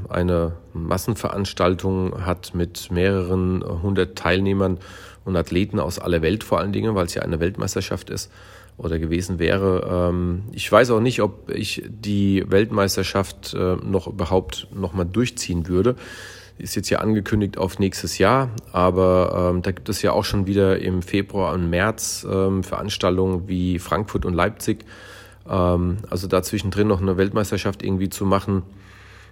eine 0.09 0.53
Massenveranstaltung 0.73 2.25
hat 2.25 2.55
mit 2.55 2.91
mehreren 2.91 3.63
hundert 3.83 4.17
Teilnehmern 4.17 4.79
und 5.25 5.35
Athleten 5.35 5.79
aus 5.79 5.99
aller 5.99 6.21
Welt 6.21 6.43
vor 6.43 6.59
allen 6.59 6.73
Dingen, 6.73 6.95
weil 6.95 7.05
es 7.05 7.13
ja 7.13 7.21
eine 7.21 7.39
Weltmeisterschaft 7.39 8.09
ist. 8.09 8.31
oder 8.75 8.97
gewesen 8.97 9.37
wäre. 9.37 10.11
Ich 10.51 10.71
weiß 10.71 10.89
auch 10.89 10.99
nicht, 10.99 11.21
ob 11.21 11.51
ich 11.51 11.83
die 11.87 12.43
Weltmeisterschaft 12.47 13.53
äh, 13.53 13.75
noch 13.75 14.07
überhaupt 14.07 14.67
noch 14.73 14.93
mal 14.93 15.05
durchziehen 15.05 15.67
würde. 15.67 15.95
Ist 16.57 16.75
jetzt 16.75 16.89
ja 16.89 16.99
angekündigt 16.99 17.57
auf 17.57 17.79
nächstes 17.79 18.19
Jahr, 18.19 18.49
aber 18.71 19.51
ähm, 19.53 19.61
da 19.63 19.71
gibt 19.71 19.89
es 19.89 20.01
ja 20.01 20.11
auch 20.11 20.23
schon 20.23 20.45
wieder 20.45 20.79
im 20.79 21.01
Februar 21.01 21.53
und 21.53 21.69
März 21.69 22.25
ähm, 22.29 22.63
Veranstaltungen 22.63 23.47
wie 23.47 23.79
Frankfurt 23.79 24.25
und 24.25 24.33
Leipzig. 24.33 24.85
Ähm, 25.49 25.97
also 26.09 26.27
dazwischendrin 26.27 26.87
noch 26.87 27.01
eine 27.01 27.17
Weltmeisterschaft 27.17 27.83
irgendwie 27.83 28.09
zu 28.09 28.25
machen, 28.25 28.63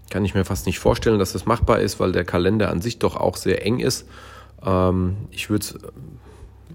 kann 0.09 0.25
ich 0.25 0.33
mir 0.33 0.45
fast 0.45 0.65
nicht 0.65 0.79
vorstellen, 0.79 1.19
dass 1.19 1.33
das 1.33 1.45
machbar 1.45 1.79
ist, 1.79 1.99
weil 1.99 2.11
der 2.11 2.25
Kalender 2.25 2.69
an 2.69 2.81
sich 2.81 2.99
doch 2.99 3.15
auch 3.15 3.37
sehr 3.37 3.65
eng 3.65 3.79
ist. 3.79 4.07
Ähm, 4.65 5.15
ich 5.31 5.49
würde 5.49 5.63
es 5.63 5.79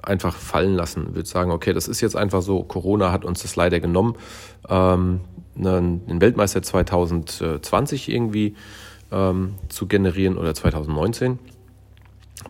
einfach 0.03 0.37
fallen 0.37 0.75
lassen, 0.75 1.15
würde 1.15 1.29
sagen, 1.29 1.51
okay, 1.51 1.73
das 1.73 1.89
ist 1.89 2.01
jetzt 2.01 2.17
einfach 2.17 2.43
so, 2.43 2.63
Corona 2.63 3.13
hat 3.13 3.25
uns 3.25 3.43
das 3.43 3.57
leider 3.57 3.81
genommen. 3.81 4.15
Ähm, 4.69 5.21
einen 5.57 6.21
Weltmeister 6.21 6.63
2020 6.63 8.11
irgendwie 8.11 8.55
ähm, 9.13 9.55
zu 9.69 9.87
generieren 9.87 10.37
oder 10.37 10.55
2019, 10.55 11.39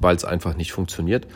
weil 0.00 0.16
es 0.16 0.24
einfach 0.24 0.56
nicht 0.56 0.72
funktioniert. 0.72 1.26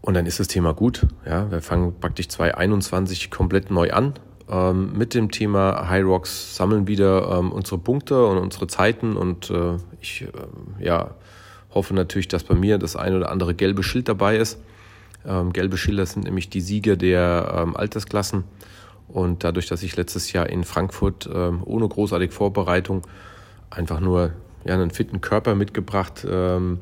Und 0.00 0.14
dann 0.14 0.26
ist 0.26 0.38
das 0.38 0.48
Thema 0.48 0.72
gut. 0.72 1.06
Ja, 1.24 1.50
wir 1.50 1.62
fangen 1.62 1.98
praktisch 1.98 2.28
2021 2.28 3.30
komplett 3.30 3.70
neu 3.70 3.90
an 3.90 4.14
ähm, 4.48 4.92
mit 4.96 5.14
dem 5.14 5.30
Thema 5.30 5.88
High 5.88 6.04
Rocks 6.04 6.56
sammeln 6.56 6.86
wieder 6.86 7.38
ähm, 7.38 7.52
unsere 7.52 7.78
Punkte 7.78 8.26
und 8.26 8.38
unsere 8.38 8.66
Zeiten 8.66 9.16
und 9.16 9.50
äh, 9.50 9.76
ich 10.00 10.22
äh, 10.22 10.84
ja, 10.84 11.14
hoffe 11.74 11.94
natürlich, 11.94 12.28
dass 12.28 12.44
bei 12.44 12.54
mir 12.54 12.78
das 12.78 12.96
ein 12.96 13.14
oder 13.14 13.30
andere 13.30 13.54
gelbe 13.54 13.82
Schild 13.82 14.08
dabei 14.08 14.36
ist. 14.36 14.60
Ähm, 15.26 15.52
gelbe 15.52 15.76
Schilder 15.76 16.06
sind 16.06 16.24
nämlich 16.24 16.48
die 16.48 16.60
Sieger 16.60 16.96
der 16.96 17.54
ähm, 17.56 17.76
Altersklassen 17.76 18.44
und 19.08 19.42
dadurch, 19.42 19.66
dass 19.66 19.82
ich 19.82 19.96
letztes 19.96 20.32
Jahr 20.32 20.48
in 20.48 20.62
Frankfurt 20.64 21.28
ähm, 21.32 21.62
ohne 21.64 21.88
großartige 21.88 22.32
Vorbereitung 22.32 23.02
einfach 23.70 24.00
nur 24.00 24.32
ja, 24.64 24.74
einen 24.74 24.90
fitten 24.90 25.20
Körper 25.20 25.54
mitgebracht, 25.54 26.26
ähm, 26.28 26.78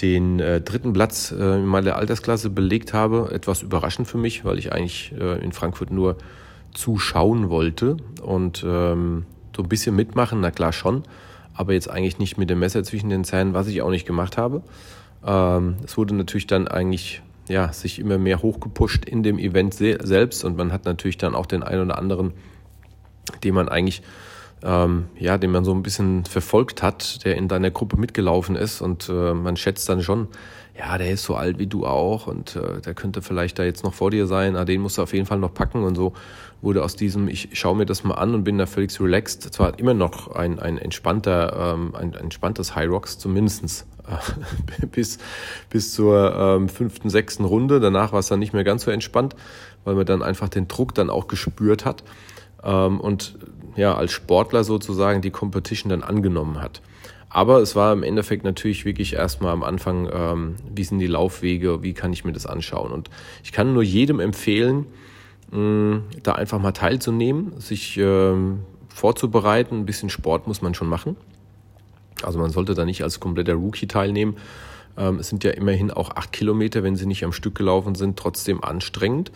den 0.00 0.40
äh, 0.40 0.60
dritten 0.60 0.92
Platz 0.92 1.32
äh, 1.32 1.56
in 1.56 1.66
meiner 1.66 1.96
Altersklasse 1.96 2.50
belegt 2.50 2.92
habe. 2.92 3.30
Etwas 3.32 3.62
überraschend 3.62 4.06
für 4.08 4.18
mich, 4.18 4.44
weil 4.44 4.58
ich 4.58 4.72
eigentlich 4.72 5.12
äh, 5.18 5.42
in 5.42 5.52
Frankfurt 5.52 5.90
nur 5.90 6.16
zuschauen 6.72 7.48
wollte 7.48 7.96
und 8.22 8.64
ähm, 8.66 9.26
so 9.56 9.62
ein 9.62 9.68
bisschen 9.68 9.96
mitmachen, 9.96 10.40
na 10.40 10.50
klar 10.52 10.72
schon, 10.72 11.02
aber 11.54 11.72
jetzt 11.72 11.90
eigentlich 11.90 12.18
nicht 12.18 12.38
mit 12.38 12.50
dem 12.50 12.60
Messer 12.60 12.84
zwischen 12.84 13.10
den 13.10 13.24
Zähnen, 13.24 13.54
was 13.54 13.66
ich 13.66 13.82
auch 13.82 13.90
nicht 13.90 14.06
gemacht 14.06 14.36
habe. 14.36 14.62
Ähm, 15.26 15.76
es 15.84 15.96
wurde 15.96 16.14
natürlich 16.14 16.46
dann 16.46 16.68
eigentlich 16.68 17.22
ja, 17.48 17.72
sich 17.72 17.98
immer 17.98 18.18
mehr 18.18 18.42
hochgepusht 18.42 19.04
in 19.04 19.22
dem 19.22 19.38
Event 19.38 19.74
se 19.74 19.98
selbst 20.02 20.44
und 20.44 20.56
man 20.56 20.70
hat 20.70 20.84
natürlich 20.84 21.18
dann 21.18 21.34
auch 21.34 21.46
den 21.46 21.62
einen 21.62 21.82
oder 21.82 21.98
anderen, 21.98 22.32
den 23.42 23.54
man 23.54 23.68
eigentlich 23.68 24.02
ähm, 24.62 25.06
ja, 25.18 25.38
den 25.38 25.50
man 25.50 25.64
so 25.64 25.72
ein 25.72 25.82
bisschen 25.82 26.24
verfolgt 26.24 26.82
hat, 26.82 27.24
der 27.24 27.36
in 27.36 27.48
deiner 27.48 27.70
Gruppe 27.70 27.96
mitgelaufen 27.96 28.56
ist 28.56 28.80
und 28.80 29.08
äh, 29.08 29.34
man 29.34 29.56
schätzt 29.56 29.88
dann 29.88 30.02
schon, 30.02 30.28
ja, 30.76 30.96
der 30.96 31.10
ist 31.10 31.24
so 31.24 31.34
alt 31.34 31.58
wie 31.58 31.66
du 31.66 31.86
auch 31.86 32.26
und 32.26 32.56
äh, 32.56 32.80
der 32.80 32.94
könnte 32.94 33.20
vielleicht 33.22 33.58
da 33.58 33.64
jetzt 33.64 33.82
noch 33.84 33.94
vor 33.94 34.10
dir 34.10 34.26
sein, 34.26 34.56
ah, 34.56 34.64
den 34.64 34.80
musst 34.80 34.98
du 34.98 35.02
auf 35.02 35.12
jeden 35.12 35.26
Fall 35.26 35.38
noch 35.38 35.54
packen 35.54 35.84
und 35.84 35.94
so 35.94 36.12
wurde 36.60 36.82
aus 36.82 36.96
diesem, 36.96 37.28
ich 37.28 37.50
schaue 37.52 37.76
mir 37.76 37.86
das 37.86 38.02
mal 38.04 38.14
an 38.14 38.34
und 38.34 38.44
bin 38.44 38.58
da 38.58 38.66
völlig 38.66 38.98
relaxed, 39.00 39.42
zwar 39.42 39.78
immer 39.78 39.94
noch 39.94 40.32
ein, 40.34 40.58
ein 40.58 40.78
entspannter, 40.78 41.74
ähm, 41.74 41.94
ein, 41.94 42.14
ein 42.14 42.24
entspanntes 42.24 42.74
High 42.74 42.88
Rocks 42.88 43.18
zumindestens 43.18 43.86
äh, 44.06 44.86
bis, 44.86 45.18
bis 45.70 45.94
zur 45.94 46.34
ähm, 46.34 46.68
fünften, 46.68 47.10
sechsten 47.10 47.44
Runde, 47.44 47.80
danach 47.80 48.12
war 48.12 48.20
es 48.20 48.28
dann 48.28 48.40
nicht 48.40 48.52
mehr 48.52 48.64
ganz 48.64 48.84
so 48.84 48.90
entspannt, 48.90 49.36
weil 49.84 49.94
man 49.94 50.06
dann 50.06 50.22
einfach 50.22 50.48
den 50.48 50.66
Druck 50.68 50.94
dann 50.94 51.10
auch 51.10 51.28
gespürt 51.28 51.84
hat. 51.84 52.02
Ähm, 52.62 53.00
und 53.00 53.38
ja, 53.78 53.94
als 53.94 54.10
Sportler 54.10 54.64
sozusagen 54.64 55.22
die 55.22 55.30
Competition 55.30 55.88
dann 55.90 56.02
angenommen 56.02 56.60
hat. 56.60 56.82
Aber 57.30 57.60
es 57.60 57.76
war 57.76 57.92
im 57.92 58.02
Endeffekt 58.02 58.42
natürlich 58.42 58.84
wirklich 58.84 59.14
erstmal 59.14 59.52
am 59.52 59.62
Anfang, 59.62 60.08
ähm, 60.12 60.56
wie 60.74 60.82
sind 60.82 60.98
die 60.98 61.06
Laufwege, 61.06 61.82
wie 61.82 61.92
kann 61.92 62.12
ich 62.12 62.24
mir 62.24 62.32
das 62.32 62.46
anschauen. 62.46 62.90
Und 62.90 63.08
ich 63.44 63.52
kann 63.52 63.72
nur 63.74 63.82
jedem 63.84 64.18
empfehlen, 64.18 64.86
mh, 65.52 66.00
da 66.22 66.32
einfach 66.32 66.58
mal 66.58 66.72
teilzunehmen, 66.72 67.52
sich 67.60 67.96
ähm, 67.98 68.60
vorzubereiten. 68.88 69.76
Ein 69.76 69.86
bisschen 69.86 70.10
Sport 70.10 70.48
muss 70.48 70.60
man 70.60 70.74
schon 70.74 70.88
machen. 70.88 71.16
Also 72.22 72.40
man 72.40 72.50
sollte 72.50 72.74
da 72.74 72.84
nicht 72.84 73.04
als 73.04 73.20
kompletter 73.20 73.54
Rookie 73.54 73.86
teilnehmen. 73.86 74.36
Ähm, 74.96 75.20
es 75.20 75.28
sind 75.28 75.44
ja 75.44 75.52
immerhin 75.52 75.92
auch 75.92 76.10
acht 76.16 76.32
Kilometer, 76.32 76.82
wenn 76.82 76.96
sie 76.96 77.06
nicht 77.06 77.24
am 77.24 77.32
Stück 77.32 77.54
gelaufen 77.54 77.94
sind, 77.94 78.18
trotzdem 78.18 78.64
anstrengend. 78.64 79.30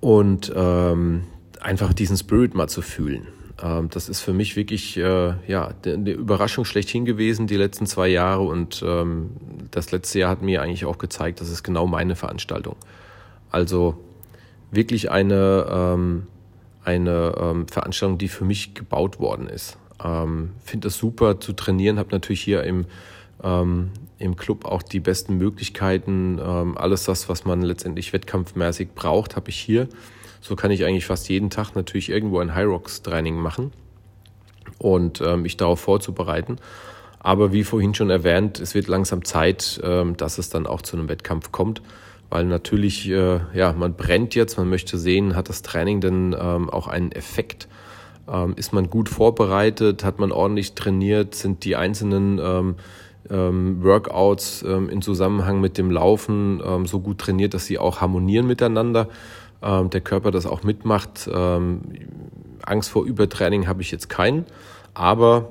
Und 0.00 0.52
ähm, 0.56 1.24
einfach 1.60 1.92
diesen 1.92 2.16
Spirit 2.16 2.54
mal 2.54 2.68
zu 2.68 2.82
fühlen. 2.82 3.26
Ähm, 3.62 3.88
das 3.90 4.08
ist 4.08 4.20
für 4.20 4.32
mich 4.32 4.56
wirklich 4.56 4.96
äh, 4.96 5.34
ja, 5.46 5.70
eine 5.84 6.10
Überraschung 6.10 6.64
schlechthin 6.64 7.04
gewesen, 7.04 7.46
die 7.46 7.56
letzten 7.56 7.86
zwei 7.86 8.08
Jahre. 8.08 8.42
Und 8.42 8.82
ähm, 8.86 9.30
das 9.70 9.90
letzte 9.90 10.20
Jahr 10.20 10.30
hat 10.30 10.42
mir 10.42 10.62
eigentlich 10.62 10.84
auch 10.84 10.98
gezeigt, 10.98 11.40
das 11.40 11.50
ist 11.50 11.62
genau 11.62 11.86
meine 11.86 12.16
Veranstaltung. 12.16 12.76
Also 13.50 13.98
wirklich 14.70 15.10
eine, 15.10 15.66
ähm, 15.70 16.26
eine 16.84 17.34
ähm, 17.40 17.68
Veranstaltung, 17.68 18.18
die 18.18 18.28
für 18.28 18.44
mich 18.44 18.74
gebaut 18.74 19.18
worden 19.18 19.48
ist. 19.48 19.78
Ähm, 20.04 20.50
Finde 20.64 20.88
es 20.88 20.98
super 20.98 21.40
zu 21.40 21.52
trainieren, 21.52 21.98
habe 21.98 22.10
natürlich 22.10 22.40
hier 22.40 22.62
im, 22.64 22.86
im 24.18 24.34
Club 24.34 24.64
auch 24.64 24.82
die 24.82 24.98
besten 24.98 25.36
Möglichkeiten. 25.38 26.40
Alles 26.40 27.04
das, 27.04 27.28
was 27.28 27.44
man 27.44 27.62
letztendlich 27.62 28.12
wettkampfmäßig 28.12 28.88
braucht, 28.96 29.36
habe 29.36 29.50
ich 29.50 29.60
hier. 29.60 29.86
So 30.40 30.56
kann 30.56 30.70
ich 30.70 30.84
eigentlich 30.84 31.06
fast 31.06 31.28
jeden 31.28 31.50
Tag 31.50 31.74
natürlich 31.74 32.10
irgendwo 32.10 32.38
ein 32.38 32.54
High 32.54 32.66
Rocks 32.66 33.02
Training 33.02 33.36
machen 33.36 33.72
und 34.78 35.20
ähm, 35.20 35.42
mich 35.42 35.56
darauf 35.56 35.80
vorzubereiten. 35.80 36.56
Aber 37.20 37.52
wie 37.52 37.64
vorhin 37.64 37.94
schon 37.94 38.10
erwähnt, 38.10 38.60
es 38.60 38.74
wird 38.74 38.86
langsam 38.86 39.24
Zeit, 39.24 39.80
ähm, 39.82 40.16
dass 40.16 40.38
es 40.38 40.50
dann 40.50 40.66
auch 40.66 40.82
zu 40.82 40.96
einem 40.96 41.08
Wettkampf 41.08 41.50
kommt, 41.50 41.82
weil 42.30 42.44
natürlich, 42.44 43.08
äh, 43.08 43.40
ja, 43.54 43.72
man 43.72 43.94
brennt 43.94 44.34
jetzt, 44.34 44.56
man 44.56 44.68
möchte 44.68 44.98
sehen, 44.98 45.34
hat 45.34 45.48
das 45.48 45.62
Training 45.62 46.00
denn 46.00 46.36
ähm, 46.38 46.70
auch 46.70 46.86
einen 46.86 47.12
Effekt? 47.12 47.68
Ähm, 48.30 48.54
ist 48.56 48.72
man 48.72 48.88
gut 48.88 49.08
vorbereitet? 49.08 50.04
Hat 50.04 50.18
man 50.18 50.30
ordentlich 50.30 50.74
trainiert? 50.74 51.34
Sind 51.34 51.64
die 51.64 51.76
einzelnen 51.76 52.38
ähm, 52.38 52.76
Workouts 53.30 54.62
in 54.62 55.02
Zusammenhang 55.02 55.60
mit 55.60 55.76
dem 55.76 55.90
Laufen 55.90 56.86
so 56.86 57.00
gut 57.00 57.18
trainiert, 57.18 57.52
dass 57.52 57.66
sie 57.66 57.78
auch 57.78 58.00
harmonieren 58.00 58.46
miteinander? 58.46 59.08
Ähm, 59.62 59.90
der 59.90 60.00
Körper 60.00 60.30
das 60.30 60.46
auch 60.46 60.62
mitmacht. 60.62 61.28
Ähm, 61.32 61.80
Angst 62.64 62.90
vor 62.90 63.04
Übertraining 63.04 63.66
habe 63.66 63.82
ich 63.82 63.90
jetzt 63.90 64.08
keinen, 64.08 64.44
aber 64.94 65.48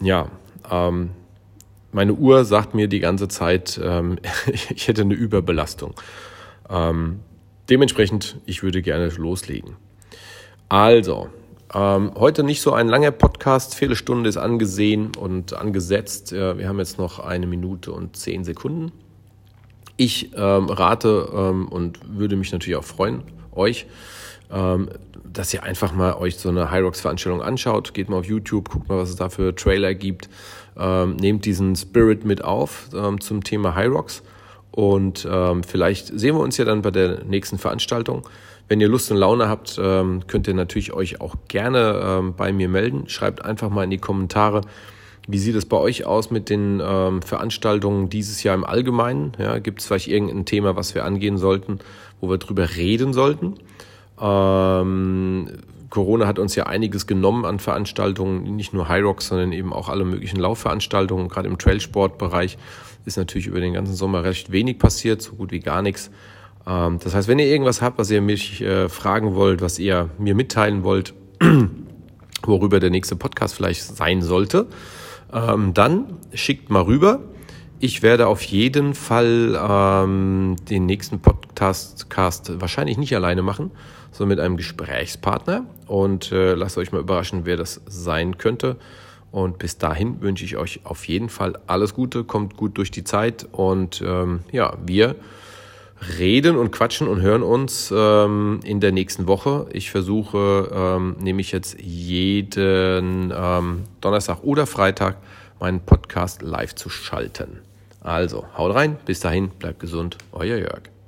ja, 0.00 0.28
ähm, 0.70 1.10
meine 1.92 2.14
Uhr 2.14 2.44
sagt 2.44 2.74
mir 2.74 2.88
die 2.88 3.00
ganze 3.00 3.28
Zeit, 3.28 3.80
ähm, 3.82 4.18
ich 4.46 4.88
hätte 4.88 5.02
eine 5.02 5.14
Überbelastung. 5.14 5.94
Ähm, 6.68 7.20
dementsprechend, 7.68 8.38
ich 8.46 8.62
würde 8.62 8.82
gerne 8.82 9.08
loslegen. 9.08 9.76
Also, 10.68 11.28
ähm, 11.74 12.12
heute 12.16 12.42
nicht 12.42 12.62
so 12.62 12.72
ein 12.72 12.88
langer 12.88 13.10
Podcast, 13.10 13.74
Viertelstunde 13.74 14.28
ist 14.28 14.36
angesehen 14.36 15.12
und 15.16 15.52
angesetzt. 15.52 16.32
Äh, 16.32 16.58
wir 16.58 16.68
haben 16.68 16.78
jetzt 16.78 16.98
noch 16.98 17.20
eine 17.20 17.46
Minute 17.46 17.92
und 17.92 18.16
zehn 18.16 18.44
Sekunden. 18.44 18.92
Ich 20.00 20.30
ähm, 20.34 20.70
rate 20.70 21.28
ähm, 21.30 21.68
und 21.68 22.00
würde 22.08 22.34
mich 22.34 22.50
natürlich 22.52 22.76
auch 22.76 22.84
freuen, 22.84 23.22
euch, 23.52 23.84
ähm, 24.50 24.88
dass 25.30 25.52
ihr 25.52 25.62
einfach 25.62 25.92
mal 25.92 26.14
euch 26.14 26.38
so 26.38 26.48
eine 26.48 26.70
High 26.70 26.82
Rocks 26.84 27.02
Veranstaltung 27.02 27.42
anschaut. 27.42 27.92
Geht 27.92 28.08
mal 28.08 28.16
auf 28.16 28.24
YouTube, 28.24 28.70
guckt 28.70 28.88
mal, 28.88 28.96
was 28.96 29.10
es 29.10 29.16
da 29.16 29.28
für 29.28 29.54
Trailer 29.54 29.92
gibt. 29.92 30.30
Ähm, 30.78 31.16
nehmt 31.16 31.44
diesen 31.44 31.76
Spirit 31.76 32.24
mit 32.24 32.42
auf 32.42 32.88
ähm, 32.94 33.20
zum 33.20 33.44
Thema 33.44 33.76
Rocks. 33.78 34.22
Und 34.70 35.28
ähm, 35.30 35.62
vielleicht 35.64 36.18
sehen 36.18 36.34
wir 36.34 36.40
uns 36.40 36.56
ja 36.56 36.64
dann 36.64 36.80
bei 36.80 36.90
der 36.90 37.22
nächsten 37.24 37.58
Veranstaltung. 37.58 38.26
Wenn 38.68 38.80
ihr 38.80 38.88
Lust 38.88 39.10
und 39.10 39.18
Laune 39.18 39.50
habt, 39.50 39.78
ähm, 39.78 40.22
könnt 40.26 40.48
ihr 40.48 40.54
natürlich 40.54 40.94
euch 40.94 41.20
auch 41.20 41.34
gerne 41.48 42.00
ähm, 42.02 42.34
bei 42.34 42.54
mir 42.54 42.70
melden. 42.70 43.06
Schreibt 43.06 43.44
einfach 43.44 43.68
mal 43.68 43.84
in 43.84 43.90
die 43.90 43.98
Kommentare, 43.98 44.62
wie 45.30 45.38
sieht 45.38 45.54
es 45.54 45.66
bei 45.66 45.76
euch 45.76 46.04
aus 46.04 46.30
mit 46.30 46.50
den 46.50 46.80
ähm, 46.84 47.22
Veranstaltungen 47.22 48.08
dieses 48.08 48.42
Jahr 48.42 48.54
im 48.54 48.64
Allgemeinen? 48.64 49.32
Ja, 49.38 49.58
Gibt 49.58 49.80
es 49.80 49.86
vielleicht 49.86 50.08
irgendein 50.08 50.44
Thema, 50.44 50.76
was 50.76 50.94
wir 50.94 51.04
angehen 51.04 51.38
sollten, 51.38 51.78
wo 52.20 52.28
wir 52.28 52.38
drüber 52.38 52.76
reden 52.76 53.12
sollten? 53.12 53.54
Ähm, 54.20 55.48
Corona 55.90 56.26
hat 56.26 56.38
uns 56.38 56.54
ja 56.54 56.66
einiges 56.66 57.06
genommen 57.06 57.44
an 57.44 57.58
Veranstaltungen, 57.58 58.56
nicht 58.56 58.72
nur 58.72 58.88
High 58.88 59.04
Rocks, 59.04 59.28
sondern 59.28 59.52
eben 59.52 59.72
auch 59.72 59.88
alle 59.88 60.04
möglichen 60.04 60.38
Laufveranstaltungen. 60.38 61.28
Gerade 61.28 61.48
im 61.48 61.58
Trailsportbereich 61.58 62.58
ist 63.04 63.16
natürlich 63.16 63.46
über 63.48 63.60
den 63.60 63.72
ganzen 63.72 63.94
Sommer 63.94 64.24
recht 64.24 64.52
wenig 64.52 64.78
passiert, 64.78 65.20
so 65.20 65.32
gut 65.32 65.50
wie 65.50 65.60
gar 65.60 65.82
nichts. 65.82 66.10
Ähm, 66.66 66.98
das 67.02 67.14
heißt, 67.14 67.28
wenn 67.28 67.38
ihr 67.38 67.46
irgendwas 67.46 67.82
habt, 67.82 67.98
was 67.98 68.10
ihr 68.10 68.20
mich 68.20 68.62
äh, 68.62 68.88
fragen 68.88 69.34
wollt, 69.34 69.60
was 69.60 69.78
ihr 69.78 70.10
mir 70.18 70.34
mitteilen 70.34 70.84
wollt, 70.84 71.14
worüber 72.42 72.80
der 72.80 72.90
nächste 72.90 73.16
Podcast 73.16 73.54
vielleicht 73.54 73.82
sein 73.82 74.22
sollte, 74.22 74.66
ähm, 75.32 75.74
dann 75.74 76.18
schickt 76.32 76.70
mal 76.70 76.82
rüber. 76.82 77.20
Ich 77.78 78.02
werde 78.02 78.26
auf 78.26 78.42
jeden 78.42 78.94
Fall 78.94 79.58
ähm, 79.58 80.56
den 80.68 80.86
nächsten 80.86 81.20
Podcast 81.20 82.06
wahrscheinlich 82.60 82.98
nicht 82.98 83.14
alleine 83.14 83.42
machen, 83.42 83.70
sondern 84.12 84.36
mit 84.36 84.40
einem 84.44 84.56
Gesprächspartner. 84.56 85.64
Und 85.86 86.30
äh, 86.30 86.54
lasst 86.54 86.76
euch 86.76 86.92
mal 86.92 87.00
überraschen, 87.00 87.46
wer 87.46 87.56
das 87.56 87.80
sein 87.86 88.36
könnte. 88.36 88.76
Und 89.30 89.58
bis 89.58 89.78
dahin 89.78 90.20
wünsche 90.20 90.44
ich 90.44 90.56
euch 90.56 90.80
auf 90.84 91.06
jeden 91.06 91.28
Fall 91.28 91.58
alles 91.66 91.94
Gute, 91.94 92.24
kommt 92.24 92.56
gut 92.56 92.76
durch 92.78 92.90
die 92.90 93.04
Zeit 93.04 93.46
und 93.52 94.02
ähm, 94.04 94.40
ja, 94.50 94.76
wir 94.84 95.14
reden 96.18 96.56
und 96.56 96.70
quatschen 96.70 97.08
und 97.08 97.20
hören 97.20 97.42
uns 97.42 97.92
ähm, 97.94 98.60
in 98.64 98.80
der 98.80 98.92
nächsten 98.92 99.26
Woche. 99.26 99.66
Ich 99.72 99.90
versuche 99.90 100.70
ähm, 100.72 101.16
nämlich 101.20 101.52
jetzt 101.52 101.80
jeden 101.80 103.32
ähm, 103.34 103.84
Donnerstag 104.00 104.42
oder 104.42 104.66
Freitag 104.66 105.16
meinen 105.58 105.80
Podcast 105.80 106.42
live 106.42 106.74
zu 106.74 106.88
schalten. 106.88 107.60
Also, 108.00 108.46
haut 108.56 108.74
rein, 108.74 108.96
bis 109.04 109.20
dahin, 109.20 109.50
bleibt 109.50 109.80
gesund, 109.80 110.16
euer 110.32 110.56
Jörg. 110.56 110.99